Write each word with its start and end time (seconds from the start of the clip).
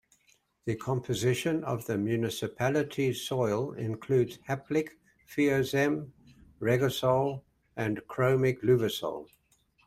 The 0.65 0.75
composition 0.77 1.63
of 1.63 1.85
the 1.85 1.95
municipality's 1.95 3.21
soil 3.21 3.73
includes 3.73 4.39
Haplic 4.49 4.93
Feozem, 5.27 6.11
Regosol 6.59 7.43
and 7.77 7.99
Chromic 8.07 8.61
Luvisol. 8.63 9.27